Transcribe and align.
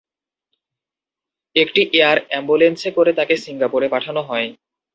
একটি 1.55 1.81
এয়ার 1.93 2.17
অ্যাম্বুলেন্সে 2.23 2.89
করে 2.97 3.11
তাঁকে 3.17 3.35
সিঙ্গাপুরে 3.45 3.87
পাঠানো 3.93 4.21
হয়। 4.29 4.47